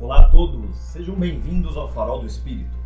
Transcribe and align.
Olá 0.00 0.20
a 0.20 0.28
todos, 0.28 0.76
sejam 0.76 1.16
bem-vindos 1.16 1.76
ao 1.76 1.92
Farol 1.92 2.20
do 2.20 2.26
Espírito. 2.28 2.78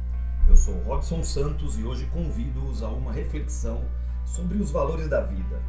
Eu 0.48 0.56
sou 0.56 0.75
Robson 0.84 1.23
Santos 1.23 1.79
e 1.79 1.85
hoje 1.85 2.07
convido-os 2.07 2.83
a 2.83 2.88
uma 2.88 3.12
reflexão 3.12 3.85
sobre 4.25 4.57
os 4.57 4.71
valores 4.71 5.08
da 5.11 5.21
vida. 5.21 5.61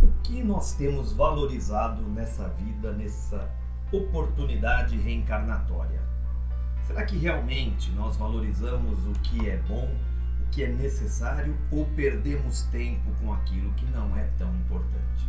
O 0.00 0.06
que 0.22 0.44
nós 0.44 0.74
temos 0.74 1.12
valorizado 1.12 2.02
nessa 2.02 2.46
vida, 2.50 2.92
nessa 2.92 3.50
oportunidade 3.90 4.96
reencarnatória? 4.96 6.00
Será 6.86 7.04
que 7.04 7.18
realmente 7.18 7.90
nós 7.90 8.16
valorizamos 8.16 9.08
o 9.08 9.12
que 9.22 9.50
é 9.50 9.56
bom, 9.66 9.92
o 10.40 10.50
que 10.52 10.62
é 10.62 10.68
necessário 10.68 11.56
ou 11.72 11.84
perdemos 11.96 12.62
tempo 12.70 13.10
com 13.20 13.34
aquilo 13.34 13.72
que 13.72 13.86
não 13.86 14.16
é 14.16 14.30
tão 14.38 14.54
importante? 14.54 15.26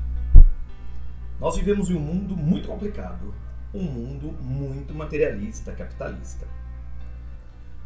Nós 1.39 1.57
vivemos 1.57 1.89
em 1.89 1.95
um 1.95 1.99
mundo 1.99 2.37
muito 2.37 2.67
complicado, 2.67 3.33
um 3.73 3.83
mundo 3.83 4.31
muito 4.41 4.93
materialista, 4.93 5.73
capitalista. 5.73 6.47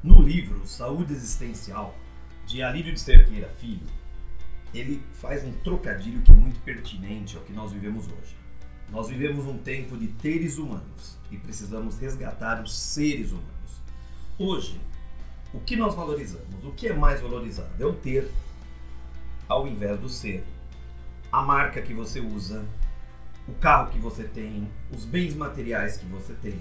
No 0.04 0.22
livro 0.22 0.66
Saúde 0.66 1.14
Existencial, 1.14 1.96
de 2.46 2.62
Alívio 2.64 2.94
de 2.94 3.00
Cerqueira 3.00 3.48
Filho, 3.50 3.86
ele 4.74 5.04
faz 5.14 5.44
um 5.44 5.52
trocadilho 5.64 6.22
que 6.22 6.32
é 6.32 6.36
muito 6.36 6.60
pertinente 6.62 7.38
ao 7.38 7.44
que 7.44 7.54
nós 7.54 7.72
vivemos 7.72 8.06
hoje. 8.08 8.36
Nós 8.90 9.08
vivemos 9.10 9.46
um 9.46 9.58
tempo 9.58 9.98
de 9.98 10.08
teres 10.08 10.58
humanos 10.58 11.18
e 11.30 11.38
precisamos 11.38 11.98
resgatar 11.98 12.62
os 12.62 12.78
seres 12.78 13.32
humanos. 13.32 13.50
Hoje, 14.38 14.80
o 15.54 15.60
que 15.60 15.76
nós 15.76 15.96
valorizamos? 15.96 16.64
O 16.64 16.72
que 16.72 16.88
é 16.88 16.94
mais 16.94 17.22
valorizado? 17.22 17.72
É 17.80 17.86
o 17.86 17.94
ter 17.94 18.30
ao 19.48 19.68
invés 19.68 20.00
do 20.00 20.10
ser. 20.10 20.44
A 21.32 21.42
marca 21.42 21.82
que 21.82 21.94
você 21.94 22.20
usa, 22.20 22.66
o 23.48 23.54
carro 23.54 23.92
que 23.92 24.00
você 24.00 24.24
tem, 24.24 24.68
os 24.92 25.06
bens 25.06 25.36
materiais 25.36 25.98
que 25.98 26.06
você 26.06 26.34
tem. 26.34 26.60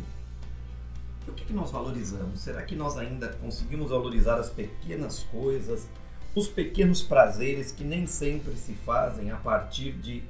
O 1.29 1.33
que, 1.33 1.45
que 1.45 1.53
nós 1.53 1.71
valorizamos? 1.71 2.41
Será 2.41 2.63
que 2.63 2.75
nós 2.75 2.97
ainda 2.97 3.29
conseguimos 3.35 3.91
valorizar 3.91 4.37
as 4.37 4.51
pequenas 4.51 5.23
coisas, 5.25 5.89
os 6.35 6.49
pequenos 6.49 7.03
prazeres 7.03 7.71
que 7.73 7.85
nem 7.85 8.07
sempre 8.07 8.57
se 8.57 8.73
fazem 8.73 9.31
a 9.31 9.37
partir 9.37 9.93
de 9.93 10.23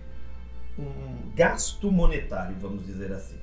um 0.78 1.30
gasto 1.34 1.90
monetário, 1.90 2.56
vamos 2.60 2.84
dizer 2.84 3.12
assim? 3.12 3.38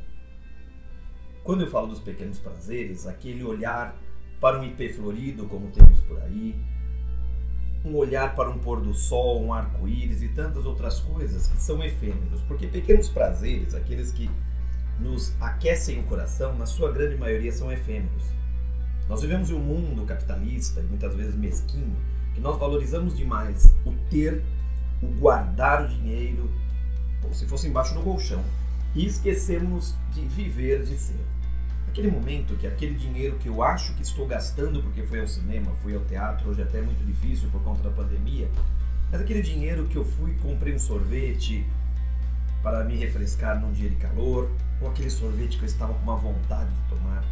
Quando 1.44 1.62
eu 1.62 1.72
falo 1.72 1.88
dos 1.88 2.00
pequenos 2.00 2.40
prazeres, 2.40 3.08
aquele 3.08 3.44
olhar 3.44 3.96
para 4.40 4.59
um 4.59 4.64
IP 4.64 4.94
florido, 4.94 5.46
como 5.48 5.72
temos 5.72 6.00
por 6.02 6.22
aí, 6.22 6.56
um 7.88 7.96
olhar 7.96 8.36
para 8.36 8.50
um 8.50 8.58
pôr 8.58 8.82
do 8.82 8.94
sol, 8.94 9.42
um 9.44 9.54
arco-íris 9.54 10.22
e 10.22 10.28
tantas 10.30 10.66
outras 10.66 11.00
coisas 11.00 11.48
que 11.48 11.62
são 11.62 11.84
efêmeros, 11.84 12.42
porque 12.48 12.68
pequenos 12.68 13.10
prazeres, 13.10 13.74
aqueles 13.74 14.12
que 14.12 14.30
nos 15.00 15.34
aquecem 15.40 16.00
o 16.00 16.04
coração, 16.04 16.56
na 16.58 16.66
sua 16.66 16.92
grande 16.92 17.16
maioria 17.16 17.52
são 17.52 17.72
efêmeros. 17.72 18.24
Nós 19.08 19.22
vivemos 19.22 19.50
em 19.50 19.54
um 19.54 19.60
mundo 19.60 20.06
capitalista 20.06 20.82
e 20.82 20.84
muitas 20.84 21.16
vezes 21.16 21.36
mesquinho, 21.36 21.96
que 22.34 22.42
nós 22.42 22.58
valorizamos 22.60 23.16
demais 23.16 23.74
o 23.86 23.94
ter, 24.10 24.44
o 25.02 25.08
guardar 25.20 25.86
o 25.86 25.88
dinheiro, 25.88 26.52
como 27.22 27.34
se 27.34 27.46
fosse 27.48 27.68
embaixo 27.68 27.94
do 27.94 28.02
colchão, 28.02 28.44
e 28.94 29.06
esquecemos 29.06 29.96
de 30.12 30.22
viver, 30.22 30.84
de 30.84 30.98
ser 30.98 31.16
aquele 31.98 32.12
momento 32.12 32.56
que 32.58 32.67
aquele 32.67 32.94
dinheiro 32.94 33.38
que 33.40 33.50
eu 33.50 33.64
acho 33.64 33.92
que 33.95 34.03
estou 34.03 34.28
gastando 34.28 34.84
porque 34.84 35.02
foi 35.02 35.20
ao 35.20 35.28
cinema, 35.28 35.72
fui 35.81 35.95
ao 35.95 36.02
teatro, 36.02 36.48
hoje 36.48 36.62
é 36.62 36.64
até 36.64 36.80
muito 36.80 37.03
difícil 37.03 37.50
por 37.50 37.59
conta 37.64 37.81
da 37.81 37.90
pandemia, 37.90 38.48
mas 39.12 39.20
aquele 39.20 39.42
dinheiro 39.42 39.88
que 39.88 39.95
eu 39.95 40.06
fui 40.06 40.36
comprei 40.36 40.75
um 40.75 40.80
sorvete 40.80 41.66
para 42.62 42.84
me 42.84 42.95
refrescar 42.95 43.59
num 43.59 43.72
dia 43.72 43.90
de 43.90 43.95
calor, 43.95 44.48
ou 44.80 44.90
aquele 44.90 45.09
sorvete 45.09 45.58
que 45.58 45.64
eu 45.64 45.68
estava 45.68 45.92
com 45.92 46.03
uma 46.03 46.18
vontade 46.18 46.70
de 46.70 46.95
tomar. 46.95 47.25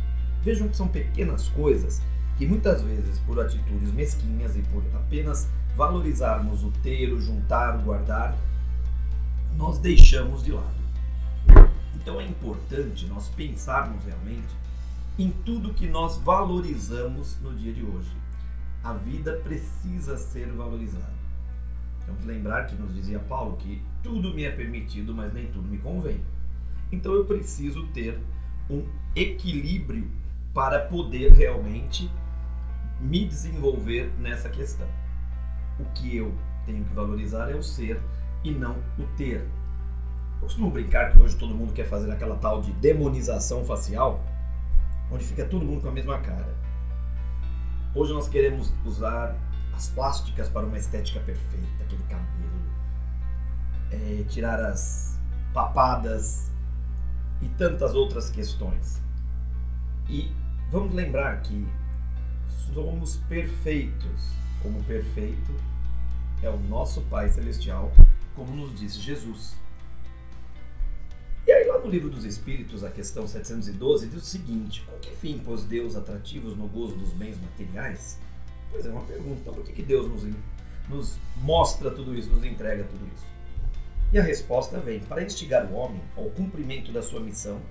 Vejam 0.43 0.67
que 0.67 0.75
são 0.75 0.87
pequenas 0.87 1.47
coisas 1.49 2.01
que 2.35 2.47
muitas 2.47 2.81
vezes 2.81 3.19
por 3.19 3.39
atitudes 3.39 3.91
mesquinhas 3.91 4.57
e 4.57 4.63
por 4.63 4.83
apenas 4.95 5.47
valorizarmos 5.75 6.63
o 6.63 6.71
ter, 6.81 7.13
o 7.13 7.21
juntar, 7.21 7.75
o 7.75 7.83
guardar, 7.83 8.35
nós 9.55 9.77
deixamos 9.77 10.43
de 10.43 10.51
lado. 10.51 10.84
Então 12.05 12.21
é 12.21 12.23
importante 12.23 13.07
nós 13.07 13.29
pensarmos 13.29 14.05
realmente 14.05 14.55
em 15.17 15.31
tudo 15.43 15.73
que 15.73 15.87
nós 15.87 16.17
valorizamos 16.17 17.35
no 17.41 17.51
dia 17.55 17.73
de 17.73 17.83
hoje. 17.83 18.15
A 18.83 18.93
vida 18.93 19.41
precisa 19.43 20.15
ser 20.15 20.51
valorizada. 20.51 21.15
Vamos 22.05 22.23
lembrar 22.23 22.67
que 22.67 22.75
nos 22.75 22.93
dizia 22.93 23.17
Paulo 23.17 23.57
que 23.57 23.81
tudo 24.03 24.35
me 24.35 24.43
é 24.43 24.51
permitido, 24.51 25.15
mas 25.15 25.33
nem 25.33 25.47
tudo 25.47 25.67
me 25.67 25.79
convém. 25.79 26.21
Então 26.91 27.11
eu 27.11 27.25
preciso 27.25 27.87
ter 27.87 28.19
um 28.69 28.87
equilíbrio 29.15 30.07
para 30.53 30.81
poder 30.81 31.31
realmente 31.31 32.07
me 33.01 33.27
desenvolver 33.27 34.13
nessa 34.19 34.47
questão. 34.47 34.87
O 35.79 35.85
que 35.85 36.15
eu 36.15 36.31
tenho 36.67 36.85
que 36.85 36.93
valorizar 36.93 37.49
é 37.49 37.55
o 37.55 37.63
ser 37.63 37.99
e 38.43 38.51
não 38.51 38.77
o 38.99 39.07
ter. 39.17 39.43
Eu 40.35 40.41
costumo 40.41 40.69
brincar 40.69 41.11
que 41.11 41.19
hoje 41.19 41.35
todo 41.35 41.55
mundo 41.55 41.73
quer 41.73 41.85
fazer 41.85 42.11
aquela 42.11 42.35
tal 42.37 42.61
de 42.61 42.71
demonização 42.73 43.65
facial, 43.65 44.23
onde 45.11 45.23
fica 45.23 45.45
todo 45.45 45.65
mundo 45.65 45.81
com 45.81 45.89
a 45.89 45.91
mesma 45.91 46.19
cara. 46.19 46.55
Hoje 47.93 48.13
nós 48.13 48.27
queremos 48.27 48.73
usar 48.85 49.35
as 49.73 49.89
plásticas 49.89 50.49
para 50.49 50.65
uma 50.65 50.77
estética 50.77 51.19
perfeita, 51.19 51.83
aquele 51.83 52.03
cabelo, 52.03 52.61
é, 53.91 54.23
tirar 54.27 54.59
as 54.59 55.19
papadas 55.53 56.51
e 57.41 57.47
tantas 57.49 57.95
outras 57.95 58.29
questões. 58.29 59.01
E 60.07 60.31
vamos 60.69 60.93
lembrar 60.93 61.41
que 61.41 61.67
somos 62.73 63.17
perfeitos, 63.27 64.33
como 64.61 64.83
perfeito 64.83 65.53
é 66.41 66.49
o 66.49 66.59
nosso 66.59 67.01
Pai 67.03 67.29
Celestial, 67.29 67.91
como 68.35 68.55
nos 68.55 68.77
disse 68.77 68.99
Jesus. 68.99 69.55
No 71.85 71.91
livro 71.91 72.09
dos 72.09 72.25
Espíritos, 72.25 72.83
a 72.83 72.89
questão 72.89 73.27
712, 73.27 74.07
diz 74.07 74.17
o 74.17 74.25
seguinte: 74.25 74.83
com 74.87 74.97
que 74.97 75.15
fim 75.17 75.37
pôs 75.37 75.63
Deus 75.65 75.95
atrativos 75.95 76.57
no 76.57 76.67
gozo 76.67 76.95
dos 76.95 77.11
bens 77.13 77.39
materiais? 77.39 78.19
Pois 78.71 78.87
é, 78.87 78.89
uma 78.89 79.03
pergunta. 79.03 79.41
Então, 79.41 79.53
por 79.53 79.63
que, 79.63 79.71
que 79.71 79.83
Deus 79.83 80.07
nos, 80.07 80.35
nos 80.89 81.19
mostra 81.37 81.91
tudo 81.91 82.17
isso, 82.17 82.31
nos 82.31 82.43
entrega 82.43 82.85
tudo 82.85 83.05
isso? 83.13 83.23
E 84.11 84.17
a 84.17 84.23
resposta 84.23 84.79
vem 84.79 84.99
para 85.01 85.21
instigar 85.21 85.71
o 85.71 85.75
homem 85.75 86.01
ao 86.17 86.31
cumprimento 86.31 86.91
da 86.91 87.03
sua 87.03 87.19
missão 87.19 87.61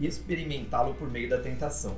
e 0.00 0.06
experimentá-lo 0.06 0.94
por 0.94 1.10
meio 1.10 1.28
da 1.28 1.38
tentação. 1.38 1.94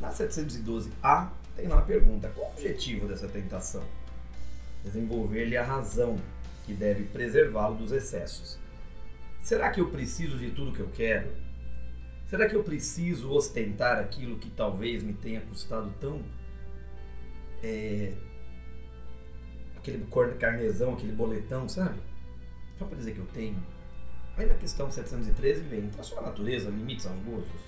Na 0.00 0.10
712A, 0.10 1.28
tem 1.54 1.68
lá 1.68 1.78
a 1.78 1.82
pergunta: 1.82 2.28
qual 2.34 2.48
o 2.48 2.52
objetivo 2.54 3.06
dessa 3.06 3.28
tentação? 3.28 3.84
Desenvolver-lhe 4.82 5.56
a 5.56 5.62
razão 5.62 6.16
que 6.66 6.74
deve 6.74 7.04
preservá-lo 7.04 7.76
dos 7.76 7.92
excessos 7.92 8.63
Será 9.44 9.70
que 9.70 9.78
eu 9.78 9.90
preciso 9.90 10.38
de 10.38 10.52
tudo 10.52 10.72
que 10.72 10.80
eu 10.80 10.88
quero? 10.88 11.30
Será 12.26 12.48
que 12.48 12.56
eu 12.56 12.64
preciso 12.64 13.30
ostentar 13.30 13.98
aquilo 13.98 14.38
que 14.38 14.48
talvez 14.48 15.02
me 15.02 15.12
tenha 15.12 15.42
custado 15.42 15.92
tão. 16.00 16.22
É, 17.62 18.14
aquele 19.76 20.06
carnezão, 20.38 20.94
aquele 20.94 21.12
boletão, 21.12 21.68
sabe? 21.68 22.00
Só 22.78 22.86
para 22.86 22.96
dizer 22.96 23.12
que 23.12 23.18
eu 23.18 23.26
tenho. 23.34 23.62
Aí 24.38 24.46
na 24.46 24.54
questão 24.54 24.90
713 24.90 25.60
vem: 25.64 25.90
traçou 25.90 26.18
a 26.20 26.22
natureza 26.22 26.70
limites 26.70 27.06
aos 27.06 27.20
gozos? 27.20 27.60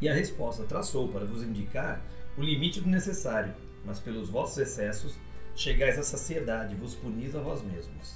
E 0.00 0.08
a 0.08 0.14
resposta 0.14 0.62
traçou 0.62 1.08
para 1.08 1.24
vos 1.24 1.42
indicar 1.42 2.00
o 2.38 2.40
limite 2.40 2.80
do 2.80 2.88
necessário, 2.88 3.52
mas 3.84 3.98
pelos 3.98 4.28
vossos 4.28 4.58
excessos 4.58 5.18
chegais 5.56 5.98
à 5.98 6.04
saciedade, 6.04 6.76
vos 6.76 6.94
punis 6.94 7.34
a 7.34 7.40
vós 7.40 7.62
mesmos. 7.62 8.14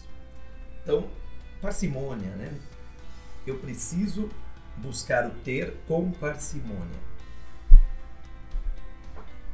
Então, 0.84 1.10
parcimônia, 1.60 2.30
né? 2.36 2.52
Eu 3.46 3.58
preciso 3.58 4.30
buscar 4.76 5.26
o 5.26 5.30
ter 5.30 5.74
com 5.86 6.10
parcimônia. 6.12 7.10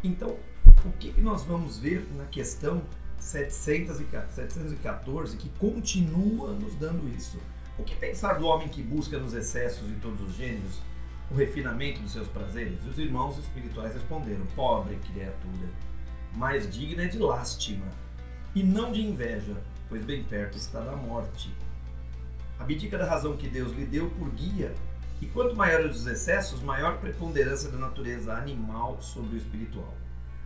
Então, 0.03 0.37
o 0.85 0.91
que 0.93 1.21
nós 1.21 1.45
vamos 1.45 1.79
ver 1.79 2.07
na 2.15 2.25
questão 2.27 2.83
714 3.19 5.37
que 5.37 5.49
continua 5.59 6.53
nos 6.53 6.75
dando 6.77 7.09
isso? 7.17 7.39
O 7.79 7.83
que 7.83 7.97
pensar 7.97 8.35
do 8.35 8.47
homem 8.47 8.69
que 8.69 8.83
busca 8.83 9.19
nos 9.19 9.35
excessos 9.35 9.89
de 9.89 9.97
todos 9.97 10.21
os 10.21 10.37
gêneros 10.37 10.81
o 11.31 11.35
refinamento 11.35 12.01
dos 12.01 12.13
seus 12.13 12.29
prazeres? 12.29 12.85
Os 12.87 12.99
irmãos 12.99 13.39
espirituais 13.39 13.95
responderam: 13.95 14.47
Pobre 14.55 14.97
criatura, 15.13 15.69
mais 16.35 16.73
digna 16.73 17.05
é 17.05 17.09
de 17.09 17.19
lástima 17.19 17.87
e 18.55 18.63
não 18.63 18.93
de 18.93 19.03
inveja, 19.03 19.57
pois 19.89 20.05
bem 20.05 20.23
perto 20.23 20.57
está 20.57 20.81
da 20.81 20.95
morte 20.95 21.53
abdica 22.59 22.99
da 22.99 23.07
razão 23.07 23.37
que 23.37 23.49
Deus 23.49 23.73
lhe 23.73 23.87
deu 23.87 24.11
por 24.11 24.31
guia, 24.31 24.75
e 25.21 25.27
quanto 25.27 25.57
maiores 25.57 25.97
os 25.97 26.07
excessos, 26.07 26.63
maior 26.63 26.99
preponderância 26.99 27.71
da 27.71 27.79
natureza 27.79 28.35
animal 28.35 29.01
sobre 29.01 29.35
o 29.35 29.39
espiritual. 29.39 29.95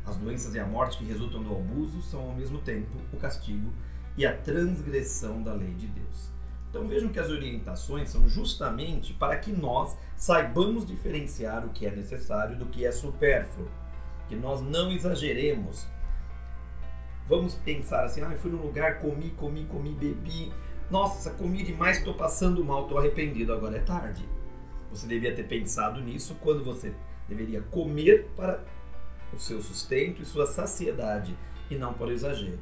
As 0.07 0.17
doenças 0.17 0.55
e 0.55 0.61
a 0.61 0.67
morte 0.67 0.99
que 0.99 1.05
resultam 1.05 1.43
do 1.43 1.53
abuso 1.53 2.03
são 2.03 2.21
ao 2.21 2.35
mesmo 2.35 2.59
tempo 2.59 2.97
o 3.13 3.17
castigo 3.17 3.73
e 4.17 4.25
a 4.25 4.37
transgressão 4.37 5.43
da 5.43 5.53
lei 5.53 5.75
de 5.75 5.87
Deus. 5.87 6.31
Então 6.71 6.87
vejam 6.87 7.09
que 7.09 7.19
as 7.19 7.29
orientações 7.29 8.11
são 8.11 8.29
justamente 8.29 9.13
para 9.13 9.37
que 9.37 9.51
nós 9.51 9.97
saibamos 10.17 10.87
diferenciar 10.87 11.67
o 11.67 11.71
que 11.71 11.85
é 11.85 11.91
necessário 11.91 12.57
do 12.57 12.67
que 12.67 12.87
é 12.87 12.93
supérfluo, 12.93 13.69
que 14.29 14.37
nós 14.37 14.61
não 14.61 14.93
exageremos. 14.93 15.87
Vamos 17.27 17.55
pensar 17.55 18.05
assim: 18.05 18.23
ah, 18.23 18.31
eu 18.31 18.39
fui 18.39 18.51
num 18.51 18.63
lugar, 18.63 19.01
comi, 19.01 19.31
comi, 19.31 19.65
comi, 19.65 19.91
bebi. 19.93 20.53
Nossa, 20.91 21.31
comi 21.31 21.63
demais, 21.63 21.99
estou 21.99 22.15
passando 22.15 22.65
mal, 22.65 22.83
estou 22.83 22.99
arrependido, 22.99 23.53
agora 23.53 23.77
é 23.77 23.81
tarde. 23.81 24.29
Você 24.91 25.07
devia 25.07 25.33
ter 25.35 25.45
pensado 25.45 26.01
nisso 26.01 26.37
quando 26.41 26.65
você 26.65 26.93
deveria 27.29 27.61
comer 27.63 28.29
para 28.37 28.61
o 29.33 29.39
seu 29.39 29.63
sustento 29.63 30.21
e 30.21 30.25
sua 30.25 30.47
saciedade 30.47 31.37
e 31.71 31.77
não 31.77 31.95
para 31.95 32.13
exagero. 32.13 32.59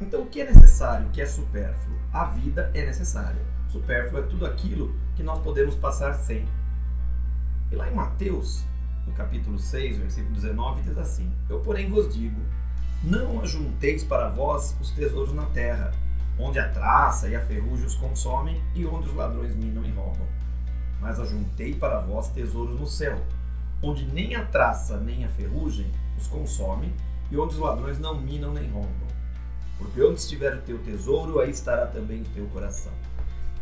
Então, 0.00 0.22
o 0.22 0.26
que 0.26 0.40
é 0.40 0.52
necessário, 0.52 1.06
o 1.06 1.10
que 1.10 1.20
é 1.20 1.26
supérfluo? 1.26 1.96
A 2.12 2.24
vida 2.24 2.72
é 2.74 2.84
necessária. 2.84 3.40
Supérfluo 3.68 4.20
é 4.20 4.26
tudo 4.26 4.44
aquilo 4.44 4.92
que 5.14 5.22
nós 5.22 5.40
podemos 5.40 5.76
passar 5.76 6.14
sem. 6.14 6.44
E 7.70 7.76
lá 7.76 7.88
em 7.88 7.94
Mateus, 7.94 8.64
no 9.06 9.12
capítulo 9.12 9.60
6, 9.60 9.98
versículo 9.98 10.34
19, 10.34 10.82
diz 10.82 10.98
assim: 10.98 11.32
Eu, 11.48 11.60
porém, 11.60 11.88
vos 11.88 12.12
digo: 12.12 12.40
não 13.04 13.40
ajunteis 13.40 14.02
para 14.02 14.28
vós 14.28 14.76
os 14.80 14.90
tesouros 14.90 15.32
na 15.32 15.46
terra, 15.46 15.92
onde 16.38 16.58
a 16.58 16.68
traça 16.68 17.28
e 17.28 17.34
a 17.34 17.40
ferrugem 17.40 17.86
os 17.86 17.94
consomem 17.96 18.62
e 18.74 18.86
onde 18.86 19.08
os 19.08 19.14
ladrões 19.14 19.54
minam 19.56 19.84
e 19.84 19.90
roubam. 19.90 20.26
Mas 21.00 21.18
ajuntei 21.18 21.74
para 21.74 22.00
vós 22.00 22.28
tesouros 22.28 22.78
no 22.78 22.86
céu, 22.86 23.20
onde 23.82 24.04
nem 24.06 24.34
a 24.34 24.44
traça 24.44 24.98
nem 24.98 25.24
a 25.24 25.28
ferrugem 25.28 25.90
os 26.16 26.26
consomem 26.26 26.92
e 27.30 27.36
onde 27.36 27.54
os 27.54 27.60
ladrões 27.60 27.98
não 27.98 28.20
minam 28.20 28.52
nem 28.52 28.68
roubam. 28.70 29.08
Porque 29.78 30.02
onde 30.02 30.20
estiver 30.20 30.54
o 30.54 30.62
teu 30.62 30.78
tesouro, 30.78 31.40
aí 31.40 31.50
estará 31.50 31.86
também 31.86 32.22
o 32.22 32.28
teu 32.34 32.46
coração. 32.46 32.92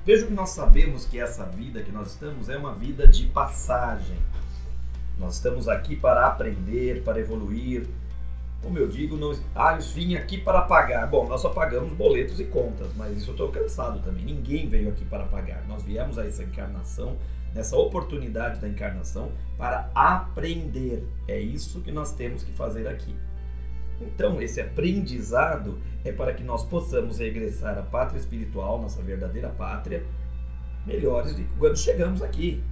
Veja 0.04 0.26
que 0.26 0.32
nós 0.32 0.50
sabemos 0.50 1.04
que 1.04 1.18
essa 1.18 1.44
vida 1.44 1.82
que 1.82 1.90
nós 1.90 2.12
estamos 2.12 2.48
é 2.48 2.56
uma 2.56 2.72
vida 2.72 3.06
de 3.06 3.26
passagem. 3.26 4.16
Nós 5.18 5.34
estamos 5.34 5.68
aqui 5.68 5.96
para 5.96 6.26
aprender, 6.26 7.02
para 7.02 7.18
evoluir. 7.20 7.86
Como 8.62 8.78
eu 8.78 8.88
digo, 8.88 9.16
não, 9.16 9.32
ah, 9.54 9.74
eu 9.74 9.80
vim 9.80 10.16
aqui 10.16 10.38
para 10.38 10.62
pagar. 10.62 11.06
Bom, 11.06 11.28
nós 11.28 11.40
só 11.40 11.50
pagamos 11.50 11.92
boletos 11.92 12.40
e 12.40 12.44
contas, 12.44 12.88
mas 12.96 13.16
isso 13.16 13.30
eu 13.30 13.32
estou 13.32 13.48
cansado 13.50 14.00
também. 14.00 14.24
Ninguém 14.24 14.68
veio 14.68 14.88
aqui 14.88 15.04
para 15.04 15.24
pagar. 15.24 15.64
Nós 15.68 15.82
viemos 15.82 16.18
a 16.18 16.26
essa 16.26 16.42
encarnação, 16.42 17.16
nessa 17.54 17.76
oportunidade 17.76 18.60
da 18.60 18.68
encarnação, 18.68 19.30
para 19.56 19.90
aprender. 19.94 21.06
É 21.28 21.38
isso 21.38 21.80
que 21.80 21.92
nós 21.92 22.12
temos 22.12 22.42
que 22.42 22.52
fazer 22.52 22.88
aqui. 22.88 23.14
Então, 24.00 24.42
esse 24.42 24.60
aprendizado 24.60 25.78
é 26.04 26.12
para 26.12 26.34
que 26.34 26.42
nós 26.42 26.64
possamos 26.64 27.18
regressar 27.18 27.78
à 27.78 27.82
pátria 27.82 28.18
espiritual, 28.18 28.80
nossa 28.80 29.02
verdadeira 29.02 29.48
pátria, 29.48 30.04
melhores 30.84 31.34
do 31.34 31.42
que 31.42 31.58
quando 31.58 31.78
chegamos 31.78 32.22
aqui. 32.22 32.62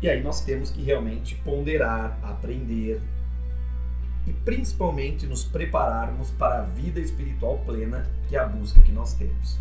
E 0.00 0.08
aí 0.08 0.22
nós 0.22 0.42
temos 0.42 0.70
que 0.70 0.82
realmente 0.82 1.34
ponderar, 1.36 2.18
aprender 2.22 3.00
e 4.28 4.32
principalmente 4.44 5.26
nos 5.26 5.44
prepararmos 5.44 6.30
para 6.32 6.58
a 6.58 6.62
vida 6.62 7.00
espiritual 7.00 7.58
plena, 7.64 8.06
que 8.28 8.36
é 8.36 8.38
a 8.38 8.46
busca 8.46 8.80
que 8.82 8.92
nós 8.92 9.14
temos. 9.14 9.58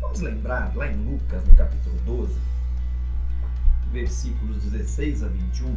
Vamos 0.00 0.20
lembrar 0.20 0.74
lá 0.74 0.88
em 0.88 0.96
Lucas, 0.96 1.44
no 1.44 1.54
capítulo 1.54 1.94
12, 2.06 2.38
versículos 3.92 4.62
16 4.64 5.24
a 5.24 5.28
21, 5.28 5.76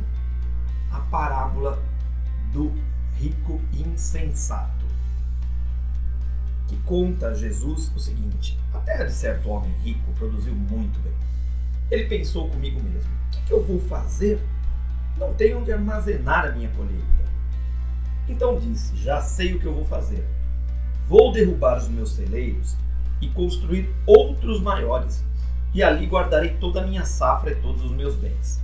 a 0.92 1.00
parábola 1.02 1.84
do 2.54 2.72
rico 3.18 3.60
insensato, 3.74 4.86
que 6.68 6.78
conta 6.84 7.28
a 7.30 7.34
Jesus 7.34 7.92
o 7.94 8.00
seguinte: 8.00 8.58
a 8.74 8.80
terra 8.80 9.04
de 9.04 9.14
certo 9.14 9.50
homem 9.50 9.74
rico 9.84 10.10
produziu 10.14 10.56
muito 10.56 11.02
bem. 11.02 11.14
Ele 11.90 12.06
pensou 12.06 12.50
comigo 12.50 12.82
mesmo: 12.82 13.12
o 13.12 13.30
que, 13.32 13.42
que 13.42 13.52
eu 13.52 13.62
vou 13.62 13.80
fazer? 13.82 14.42
Não 15.18 15.34
tenho 15.34 15.60
onde 15.60 15.74
armazenar 15.74 16.46
a 16.46 16.52
minha 16.52 16.70
colheita. 16.70 17.22
Então 18.28 18.58
disse: 18.58 18.96
Já 18.96 19.22
sei 19.22 19.54
o 19.54 19.60
que 19.60 19.66
eu 19.66 19.74
vou 19.74 19.86
fazer. 19.86 20.26
Vou 21.08 21.32
derrubar 21.32 21.78
os 21.78 21.88
meus 21.88 22.14
celeiros 22.14 22.78
e 23.22 23.28
construir 23.30 23.94
outros 24.06 24.62
maiores, 24.62 25.24
e 25.74 25.84
ali 25.84 26.06
guardarei 26.06 26.58
toda 26.58 26.82
a 26.82 26.88
minha 26.88 27.06
safra 27.06 27.52
e 27.52 27.56
todos 27.56 27.84
os 27.84 27.92
meus 27.92 28.16
bens. 28.16 28.62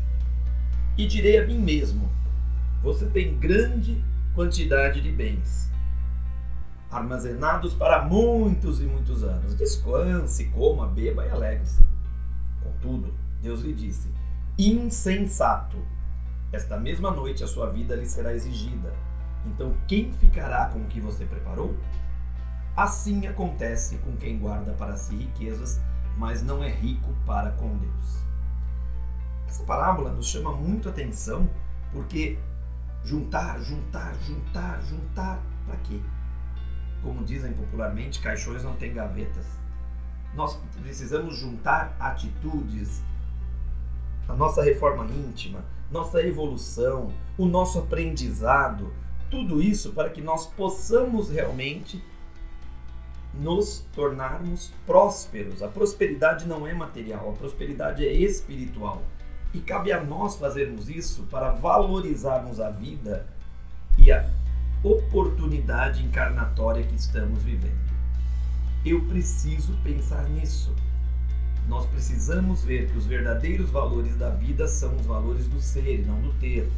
E 0.98 1.06
direi 1.06 1.40
a 1.40 1.46
mim 1.46 1.60
mesmo: 1.60 2.10
Você 2.82 3.06
tem 3.06 3.38
grande 3.38 4.04
quantidade 4.34 5.02
de 5.02 5.12
bens, 5.12 5.70
armazenados 6.90 7.74
para 7.74 8.06
muitos 8.06 8.80
e 8.82 8.84
muitos 8.84 9.24
anos. 9.24 9.56
Descanse, 9.56 10.46
coma, 10.46 10.88
beba 10.88 11.26
e 11.26 11.30
alegre-se. 11.30 11.84
Contudo, 12.64 13.14
Deus 13.42 13.62
lhe 13.62 13.74
disse: 13.74 14.10
insensato, 14.58 15.78
esta 16.52 16.78
mesma 16.78 17.12
noite 17.12 17.44
a 17.44 17.48
sua 17.48 17.70
vida 17.70 17.96
lhe 17.96 18.06
será 18.06 18.34
exigida. 18.34 18.92
Então, 19.46 19.76
quem 19.88 20.12
ficará 20.14 20.70
com 20.70 20.80
o 20.80 20.88
que 20.88 21.00
você 21.00 21.26
preparou? 21.26 21.76
Assim 22.76 23.28
acontece 23.28 23.98
com 24.00 24.16
quem 24.18 24.38
guarda 24.38 24.74
para 24.74 24.98
si 24.98 25.16
riquezas, 25.16 25.80
mas 26.18 26.44
não 26.44 26.64
é 26.64 26.70
rico 26.70 27.14
para 27.26 27.52
com 27.52 27.78
Deus. 27.78 28.24
Essa 29.48 29.64
parábola 29.64 30.12
nos 30.12 30.28
chama 30.28 30.52
muito 30.52 30.90
atenção 30.90 31.50
porque 31.92 32.38
Juntar, 33.08 33.62
juntar, 33.62 34.14
juntar, 34.16 34.82
juntar. 34.82 35.40
Para 35.66 35.78
quê? 35.78 35.98
Como 37.02 37.24
dizem 37.24 37.54
popularmente, 37.54 38.20
caixões 38.20 38.66
não 38.66 38.76
têm 38.76 38.94
gavetas. 38.94 39.46
Nós 40.34 40.60
precisamos 40.82 41.38
juntar 41.38 41.96
atitudes, 42.00 43.02
a 44.28 44.34
nossa 44.34 44.62
reforma 44.62 45.06
íntima, 45.06 45.64
nossa 45.90 46.22
evolução, 46.22 47.14
o 47.38 47.46
nosso 47.46 47.80
aprendizado, 47.80 48.94
tudo 49.30 49.62
isso 49.62 49.92
para 49.92 50.10
que 50.10 50.22
nós 50.22 50.46
possamos 50.48 51.30
realmente 51.30 52.04
nos 53.34 53.86
tornarmos 53.94 54.72
prósperos. 54.86 55.62
A 55.62 55.68
prosperidade 55.68 56.48
não 56.48 56.68
é 56.68 56.74
material, 56.74 57.30
a 57.30 57.34
prosperidade 57.34 58.06
é 58.06 58.14
espiritual. 58.14 59.04
E 59.54 59.60
cabe 59.60 59.92
a 59.92 60.04
nós 60.04 60.36
fazermos 60.36 60.90
isso 60.90 61.24
para 61.24 61.52
valorizarmos 61.52 62.60
a 62.60 62.70
vida 62.70 63.26
e 63.98 64.12
a 64.12 64.28
oportunidade 64.84 66.04
encarnatória 66.04 66.84
que 66.84 66.96
estamos 66.96 67.44
vivendo. 67.44 67.88
Eu 68.86 69.04
preciso 69.06 69.74
pensar 69.84 70.28
nisso. 70.30 70.74
Nós 71.68 71.86
precisamos 71.88 72.64
ver 72.64 72.90
que 72.90 72.98
os 72.98 73.06
verdadeiros 73.06 73.70
valores 73.70 74.16
da 74.16 74.30
vida 74.30 74.68
são 74.68 74.96
os 74.96 75.06
valores 75.06 75.48
do 75.48 75.60
ser 75.60 76.00
e 76.00 76.06
não 76.06 76.22
do 76.22 76.34
ter. 76.34 76.70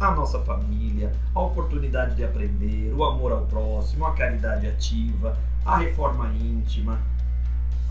A 0.00 0.12
nossa 0.12 0.38
família, 0.40 1.12
a 1.34 1.42
oportunidade 1.42 2.16
de 2.16 2.24
aprender, 2.24 2.90
o 2.90 3.04
amor 3.04 3.32
ao 3.32 3.44
próximo, 3.44 4.06
a 4.06 4.14
caridade 4.14 4.66
ativa, 4.66 5.36
a 5.62 5.76
reforma 5.76 6.32
íntima, 6.32 6.98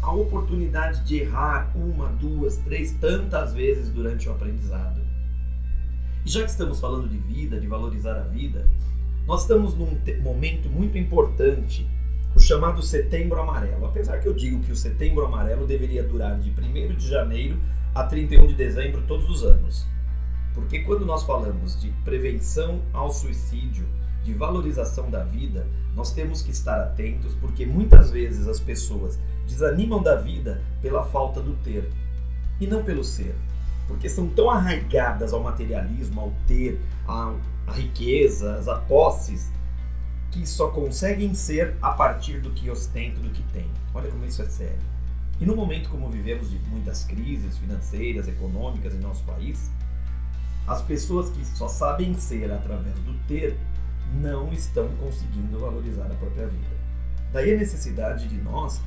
a 0.02 0.12
oportunidade 0.12 1.06
de 1.06 1.18
errar 1.18 1.72
uma, 1.76 2.08
duas, 2.08 2.58
três, 2.58 2.94
tantas 2.94 3.54
vezes 3.54 3.90
durante 3.90 4.28
o 4.28 4.32
aprendizado. 4.32 5.00
E 6.26 6.30
já 6.32 6.42
que 6.44 6.50
estamos 6.50 6.80
falando 6.80 7.08
de 7.08 7.20
vida, 7.20 7.60
de 7.60 7.68
valorizar 7.68 8.16
a 8.16 8.24
vida, 8.24 8.66
nós 9.28 9.42
estamos 9.42 9.76
num 9.76 9.96
momento 10.24 10.68
muito 10.68 10.98
importante, 10.98 11.88
o 12.36 12.40
chamado 12.40 12.82
Setembro 12.82 13.40
Amarelo. 13.40 13.86
Apesar 13.86 14.18
que 14.20 14.28
eu 14.28 14.34
digo 14.34 14.64
que 14.64 14.72
o 14.72 14.76
Setembro 14.76 15.28
Amarelo 15.28 15.68
deveria 15.68 16.02
durar 16.02 16.40
de 16.40 16.50
1 16.50 16.96
de 16.96 17.08
janeiro 17.08 17.60
a 17.94 18.04
31 18.04 18.48
de 18.48 18.56
dezembro 18.56 19.04
todos 19.04 19.30
os 19.30 19.44
anos. 19.44 19.86
Porque 20.54 20.80
quando 20.80 21.06
nós 21.06 21.24
falamos 21.24 21.80
de 21.80 21.90
prevenção 22.04 22.82
ao 22.94 23.12
suicídio, 23.12 23.88
de 24.24 24.34
valorização 24.34 25.10
da 25.10 25.24
vida, 25.24 25.66
nós 25.96 26.12
temos 26.12 26.42
que 26.42 26.52
estar 26.52 26.80
atentos 26.82 27.34
porque 27.36 27.66
muitas 27.66 28.12
vezes 28.12 28.48
as 28.48 28.60
pessoas 28.60 29.20
desanimam 29.48 30.02
da 30.02 30.16
vida 30.16 30.62
pela 30.82 31.04
falta 31.04 31.42
do 31.42 31.56
ter 31.58 31.90
e 32.60 32.68
não 32.68 32.84
pelo 32.84 33.04
ser. 33.04 33.36
Porque 33.88 34.08
são 34.08 34.28
tão 34.28 34.50
arraigadas 34.50 35.34
ao 35.34 35.42
materialismo, 35.42 36.22
ao 36.22 36.34
ter, 36.48 36.80
a, 37.08 37.34
a 37.66 37.72
riquezas, 37.72 38.68
a 38.68 38.76
posses, 38.76 39.52
que 40.30 40.46
só 40.46 40.68
conseguem 40.68 41.34
ser 41.34 41.76
a 41.82 41.92
partir 41.92 42.40
do 42.40 42.52
que 42.52 42.70
ostentam, 42.70 43.24
do 43.24 43.30
que 43.30 43.42
têm. 43.52 43.70
Olha 43.94 44.12
como 44.12 44.26
isso 44.26 44.42
é 44.44 44.46
sério. 44.46 44.78
E 45.42 45.46
no 45.46 45.56
momento 45.56 45.90
como 45.90 46.10
vivemos 46.10 46.52
de 46.52 46.60
muitas 46.70 47.04
crises 47.04 47.58
financeiras, 47.58 48.28
econômicas 48.28 48.94
em 48.94 49.00
nosso 49.00 49.24
país, 49.24 49.72
as 50.70 50.84
pessoas 50.84 51.32
que 51.32 51.44
só 51.44 51.68
sabem 51.68 52.14
ser 52.14 52.52
através 52.52 52.94
do 53.00 53.16
ter 53.28 53.58
não 54.22 54.54
estão 54.54 54.88
conseguindo 54.98 55.58
valorizar 55.58 56.06
a 56.06 56.14
própria 56.14 56.46
vida. 56.46 56.78
Daí 57.34 57.56
a 57.56 57.58
necessidade 57.58 58.28
de 58.28 58.36
nós 58.36 58.80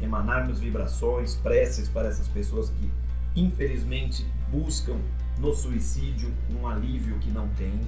emanarmos 0.00 0.60
vibrações, 0.60 1.34
preces 1.34 1.88
para 1.88 2.06
essas 2.06 2.28
pessoas 2.28 2.70
que 2.70 2.88
infelizmente 3.34 4.24
buscam 4.48 4.96
no 5.36 5.52
suicídio 5.52 6.32
um 6.52 6.68
alívio 6.68 7.18
que 7.18 7.32
não 7.32 7.48
têm, 7.50 7.80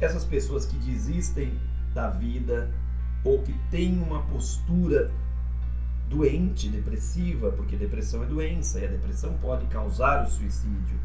essas 0.00 0.24
pessoas 0.24 0.66
que 0.66 0.76
desistem 0.76 1.56
da 1.94 2.10
vida 2.10 2.68
ou 3.22 3.40
que 3.44 3.52
têm 3.70 3.96
uma 4.02 4.22
postura 4.22 5.08
doente, 6.08 6.68
depressiva, 6.68 7.52
porque 7.52 7.76
depressão 7.76 8.24
é 8.24 8.26
doença 8.26 8.80
e 8.80 8.86
a 8.86 8.88
depressão 8.88 9.34
pode 9.34 9.66
causar 9.66 10.24
o 10.24 10.28
suicídio. 10.28 10.98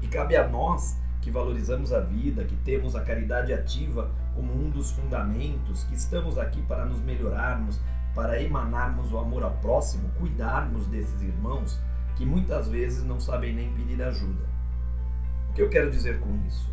E 0.00 0.06
cabe 0.06 0.36
a 0.36 0.46
nós 0.46 0.96
que 1.20 1.30
valorizamos 1.30 1.92
a 1.92 2.00
vida, 2.00 2.44
que 2.44 2.56
temos 2.56 2.94
a 2.94 3.02
caridade 3.02 3.52
ativa 3.52 4.10
como 4.34 4.52
um 4.52 4.70
dos 4.70 4.92
fundamentos, 4.92 5.84
que 5.84 5.94
estamos 5.94 6.38
aqui 6.38 6.62
para 6.62 6.84
nos 6.84 7.00
melhorarmos, 7.00 7.80
para 8.14 8.40
emanarmos 8.40 9.12
o 9.12 9.18
amor 9.18 9.42
ao 9.42 9.52
próximo, 9.56 10.08
cuidarmos 10.18 10.86
desses 10.86 11.20
irmãos 11.20 11.80
que 12.16 12.26
muitas 12.26 12.68
vezes 12.68 13.04
não 13.04 13.20
sabem 13.20 13.54
nem 13.54 13.72
pedir 13.72 14.02
ajuda. 14.02 14.44
O 15.50 15.52
que 15.52 15.62
eu 15.62 15.68
quero 15.68 15.90
dizer 15.90 16.18
com 16.18 16.36
isso? 16.46 16.72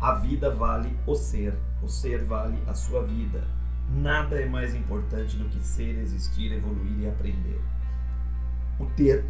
A 0.00 0.12
vida 0.14 0.54
vale 0.54 0.94
o 1.06 1.14
ser, 1.14 1.54
o 1.82 1.88
ser 1.88 2.24
vale 2.24 2.62
a 2.66 2.74
sua 2.74 3.02
vida. 3.02 3.42
Nada 3.90 4.38
é 4.38 4.46
mais 4.46 4.74
importante 4.74 5.36
do 5.36 5.48
que 5.48 5.60
ser, 5.60 5.98
existir, 5.98 6.52
evoluir 6.52 7.00
e 7.00 7.08
aprender. 7.08 7.60
O 8.78 8.84
ter 8.86 9.24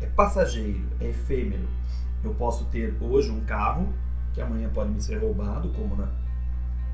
é 0.00 0.06
passageiro, 0.06 0.86
é 1.00 1.08
efêmero. 1.08 1.68
Eu 2.22 2.34
posso 2.34 2.64
ter 2.66 2.96
hoje 3.00 3.30
um 3.30 3.40
carro 3.44 3.92
que 4.34 4.40
amanhã 4.40 4.68
pode 4.68 4.90
me 4.90 5.00
ser 5.00 5.18
roubado, 5.18 5.68
como 5.70 5.96
na, 5.96 6.08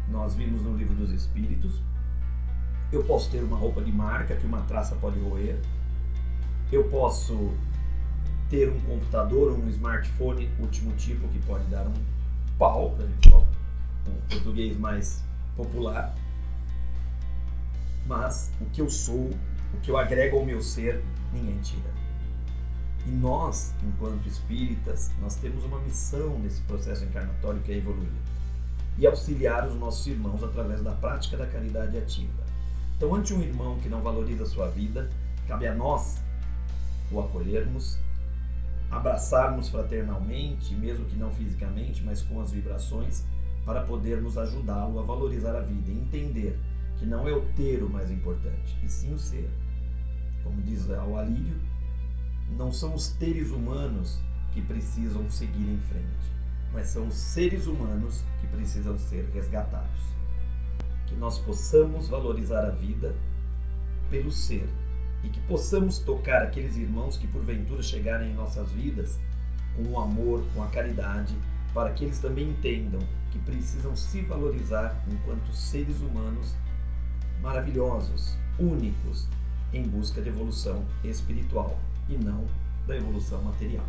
nós 0.08 0.34
vimos 0.34 0.62
no 0.62 0.76
livro 0.76 0.94
dos 0.94 1.10
Espíritos. 1.10 1.80
Eu 2.92 3.02
posso 3.04 3.30
ter 3.30 3.42
uma 3.42 3.56
roupa 3.56 3.82
de 3.82 3.90
marca 3.90 4.36
que 4.36 4.46
uma 4.46 4.62
traça 4.62 4.94
pode 4.96 5.18
roer. 5.20 5.58
Eu 6.70 6.88
posso 6.88 7.52
ter 8.50 8.70
um 8.70 8.80
computador, 8.80 9.52
um 9.52 9.68
smartphone 9.68 10.50
último 10.60 10.92
tipo 10.96 11.26
que 11.28 11.38
pode 11.40 11.64
dar 11.64 11.86
um 11.86 11.94
pau, 12.58 12.90
para 12.92 13.06
gente 13.06 13.30
falar 13.30 13.46
um 14.08 14.28
português 14.28 14.78
mais 14.78 15.24
popular. 15.56 16.14
Mas 18.06 18.52
o 18.60 18.66
que 18.66 18.80
eu 18.80 18.90
sou, 18.90 19.30
o 19.72 19.80
que 19.82 19.90
eu 19.90 19.96
agrego 19.96 20.38
ao 20.38 20.44
meu 20.44 20.60
ser, 20.60 21.02
ninguém 21.32 21.58
tira. 21.60 22.03
E 23.06 23.10
nós, 23.10 23.74
enquanto 23.82 24.26
espíritas, 24.26 25.10
nós 25.20 25.36
temos 25.36 25.64
uma 25.64 25.78
missão 25.80 26.38
nesse 26.38 26.60
processo 26.62 27.04
encarnatório 27.04 27.60
que 27.62 27.72
é 27.72 27.76
evoluir 27.76 28.08
e 28.96 29.06
auxiliar 29.06 29.66
os 29.66 29.74
nossos 29.74 30.06
irmãos 30.06 30.42
através 30.42 30.82
da 30.82 30.92
prática 30.92 31.36
da 31.36 31.46
caridade 31.46 31.98
ativa. 31.98 32.44
Então, 32.96 33.14
ante 33.14 33.34
um 33.34 33.42
irmão 33.42 33.78
que 33.80 33.88
não 33.88 34.00
valoriza 34.00 34.44
a 34.44 34.46
sua 34.46 34.68
vida, 34.68 35.10
cabe 35.48 35.66
a 35.66 35.74
nós 35.74 36.22
o 37.10 37.20
acolhermos, 37.20 37.98
abraçarmos 38.90 39.68
fraternalmente, 39.68 40.74
mesmo 40.74 41.04
que 41.06 41.16
não 41.16 41.30
fisicamente, 41.32 42.02
mas 42.02 42.22
com 42.22 42.40
as 42.40 42.52
vibrações, 42.52 43.24
para 43.66 43.82
podermos 43.82 44.38
ajudá-lo 44.38 45.00
a 45.00 45.02
valorizar 45.02 45.56
a 45.56 45.60
vida 45.60 45.90
e 45.90 45.98
entender 45.98 46.58
que 46.98 47.06
não 47.06 47.26
é 47.26 47.32
o 47.32 47.44
ter 47.54 47.82
o 47.82 47.90
mais 47.90 48.10
importante, 48.10 48.78
e 48.82 48.88
sim 48.88 49.12
o 49.12 49.18
ser. 49.18 49.50
Como 50.42 50.62
diz 50.62 50.86
o 50.86 51.16
Alírio, 51.16 51.58
não 52.50 52.70
são 52.70 52.94
os 52.94 53.08
teres 53.08 53.50
humanos 53.50 54.20
que 54.52 54.62
precisam 54.62 55.28
seguir 55.30 55.68
em 55.68 55.80
frente, 55.80 56.32
mas 56.72 56.86
são 56.86 57.08
os 57.08 57.14
seres 57.14 57.66
humanos 57.66 58.22
que 58.40 58.46
precisam 58.46 58.98
ser 58.98 59.28
resgatados. 59.32 60.02
Que 61.06 61.14
nós 61.16 61.38
possamos 61.38 62.08
valorizar 62.08 62.64
a 62.64 62.70
vida 62.70 63.14
pelo 64.10 64.30
ser 64.30 64.68
e 65.22 65.28
que 65.28 65.40
possamos 65.40 65.98
tocar 65.98 66.42
aqueles 66.42 66.76
irmãos 66.76 67.16
que 67.16 67.26
porventura 67.26 67.82
chegarem 67.82 68.30
em 68.30 68.34
nossas 68.34 68.70
vidas 68.70 69.18
com 69.76 69.82
o 69.90 69.98
amor, 69.98 70.44
com 70.54 70.62
a 70.62 70.68
caridade, 70.68 71.34
para 71.72 71.92
que 71.92 72.04
eles 72.04 72.18
também 72.18 72.50
entendam 72.50 73.00
que 73.32 73.38
precisam 73.40 73.96
se 73.96 74.20
valorizar 74.22 75.02
enquanto 75.08 75.52
seres 75.52 76.00
humanos 76.00 76.54
maravilhosos, 77.42 78.36
únicos, 78.58 79.26
em 79.72 79.82
busca 79.82 80.22
de 80.22 80.28
evolução 80.28 80.84
espiritual 81.02 81.76
e 82.08 82.16
não 82.16 82.44
da 82.86 82.96
evolução 82.96 83.42
material. 83.42 83.84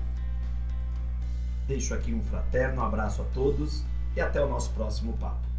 Deixo 1.67 1.93
aqui 1.93 2.13
um 2.13 2.23
fraterno 2.23 2.83
abraço 2.83 3.21
a 3.21 3.25
todos 3.25 3.83
e 4.15 4.21
até 4.21 4.43
o 4.43 4.49
nosso 4.49 4.71
próximo 4.71 5.13
papo. 5.13 5.54